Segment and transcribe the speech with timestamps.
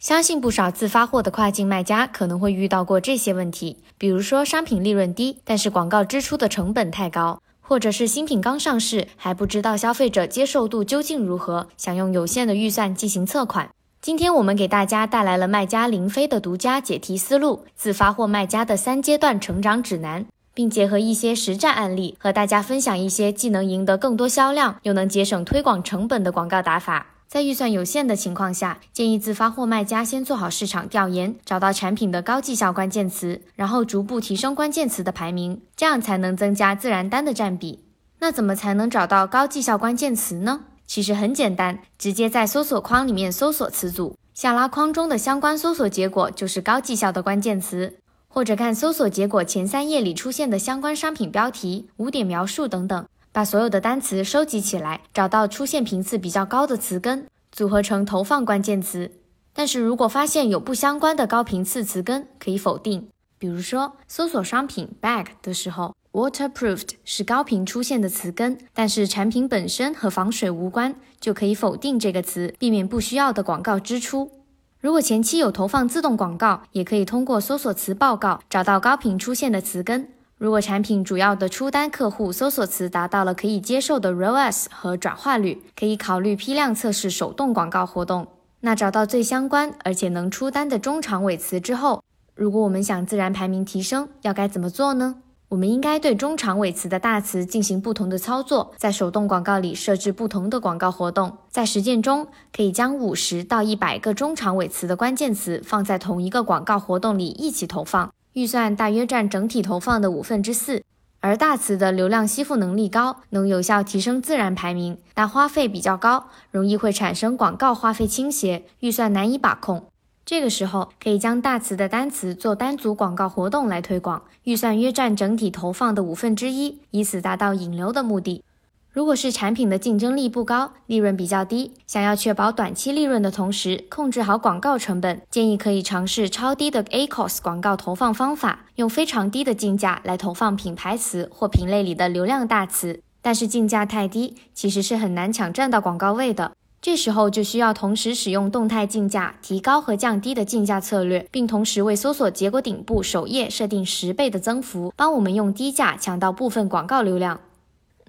[0.00, 13.68] 相信不少自发货的跨境卖家可能会遇到过这些问题，比如说商品利润低，但是广告支出的成本太高，或者是新品刚上市还不知道消费者接受度究竟如何，想用有限的预算进行测款。
[14.00, 20.24] 今天我们给大家带来了卖家林飞的独家解题思路——自发货卖家的三阶段成长指南，
[20.54, 27.08] 并结合一些实战案例，和大家分享一些既能赢得更多销量，又能节省推广成本的广告打法。
[27.30, 37.84] 在预算有限的情况下，建议自发货卖家先做好市场调研，找到产品的高绩效关键词，然后逐步提升关键词的排名，这样才能增加自然单的占比。
[38.18, 40.62] 那怎么才能找到高绩效关键词呢？
[40.88, 47.94] 其实很简单，直接在搜索框里面搜索词组，下拉框中的相关搜索结果就是高绩效的关键词，
[48.26, 53.06] 或者看搜索结果前三页里出现的相关商品标题、五点描述等等。
[53.32, 59.10] 把所有的单词收集起来，找到出现频次比较高的词根，组合成投放关键词。
[59.52, 63.08] 但是如果发现有不相关的高频次词根，可以否定。
[63.38, 74.30] 比如说，搜索商品 bag 的时候，waterproofed 是高频出现的词根，但是产品本身和防水无关，就可以否定这个词，避免不需要的广告支出。
[74.78, 80.08] 如果前期有投放自动广告，也可以通过搜索词报告找到高频出现的词根。
[80.40, 88.26] 如果产品主要的出单客户搜索词达到了可以接受的 ROAS 和转化率，可以考虑批量测试手动广告活动。
[88.60, 92.02] 那找到最相关而且能出单的中长尾词之后，
[92.34, 95.16] 如果我们想自然排名提升，要该怎么做呢？
[95.50, 101.36] 我们应该对中长尾词的大词进行不同的操作，在手动广告里设置不同的广告活动。
[101.50, 108.10] 在实践中，可以将五十到一百个中长尾词的关键词放在同一个广告活动里一起投放。
[108.34, 110.84] 预算大约占整体投放的五分之四，
[111.18, 119.86] 而大词的流量吸附能力高，能有效提升自然排名，但花费比较高，容易会产生广告花费倾斜，预算难以把控。
[120.24, 128.44] 这个时候可以将大词的单词做单组广告活动来推广，预算约占整体投放的五分之一，以此达到引流的目的。
[128.92, 143.00] 如果是产品的竞争力不高，利润比较低，想要确保短期利润的同时控制好广告成本，建议可以尝试超低的 ACOS 广告投放方法，用非常低的竞价来投放品牌词或品类里的流量大词。
[143.22, 146.50] 但是竞价太低，其实是很难抢占到广告位的。
[146.82, 157.38] 这时候就需要同时使用动态竞价、提高和降低的竞价策略，并同时为搜索结果顶部首页设定十倍的增幅，帮我们用低价抢到部分广告流量。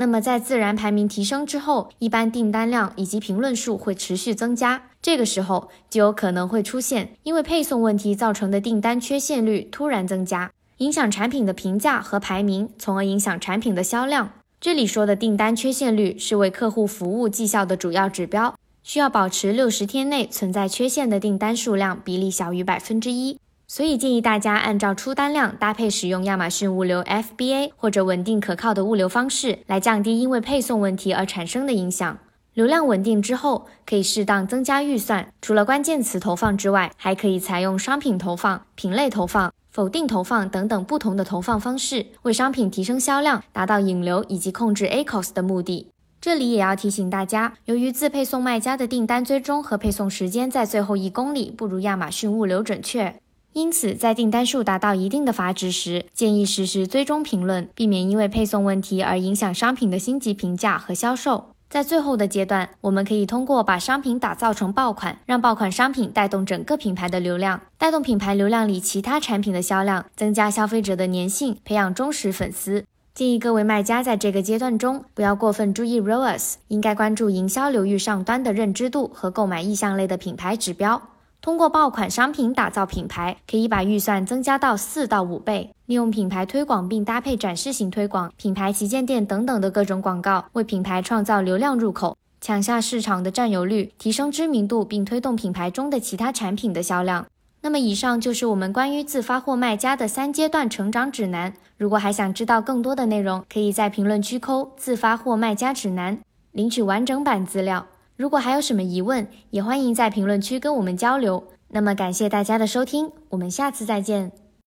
[0.00, 14.30] 那么在自然排名提升之后，一般订单量以及评论数会持续增加，这个时候就有可能会出现因为配送问题造成的订单缺陷率突然增加，影响产品的评价和排名，从而影响产品的销量。
[14.58, 23.36] 这里说的订单缺陷率是为客户服务绩效的主要指标，需要保持六十天内存在缺陷的订单数量比例小于百分之一。
[23.72, 32.18] 所以建议大家按照出单量搭配使用亚马逊物流 FBA 或者稳定可靠的物流方式，来降低因为配送问题而产生的影响。
[32.54, 35.32] 流量稳定之后，可以适当增加预算。
[35.40, 45.86] 除了关键词投放之外，还可以采用商品投放、品类投放、否定投放等等不同的投放方式，为商品提升销量，达到引流以及控制 ACOS 的目的。
[46.20, 53.14] 这里也要提醒大家，由于自配送卖家的订单追踪和配送时间在最后一公里不如亚马逊物流准确。
[53.52, 61.46] 因此，在订单数达到一定的阀值时，建议实时追踪评论，避免因为配送问题而影响商品的星级评价和销售。
[61.68, 72.84] 在最后的阶段，我们可以通过把商品打造成爆款，让爆款商品带动整个品牌的流量，带动品牌流量里其他产品的销量，增加消费者的粘性，培养忠实粉丝。
[73.12, 81.02] 建议各位卖家在这个阶段中不要过分注意 ROAS，应该关注营销流域上端的认知度和购买意向类的品牌指标。
[81.42, 85.70] 通过爆款商品打造品牌，可以把预算增加到四到五倍。
[85.86, 97.24] 利用品牌推广并搭配展示型推广、品牌旗舰店等等的各种广告，为品牌创造流量入口，抢下市场的占有率，提升知名度，并推动品牌中的其他产品的销量。
[97.62, 101.54] 那么，以上就是我们关于自发货卖家的三阶段成长指南。
[101.78, 106.18] 如果还想知道更多的内容，可以在评论区扣“自发货卖家指南”
[106.52, 107.86] 领取完整版资料。
[108.20, 111.42] 如果还有什么疑问，也欢迎在评论区跟我们交流。
[111.68, 114.30] 那么感谢大家的收听，我们下次再见。